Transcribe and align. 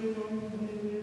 Amen. 0.00 0.97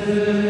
Salve 0.00 0.49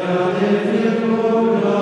God, 0.00 0.42
if 0.42 0.82
you, 0.82 1.14
Lord, 1.14 1.79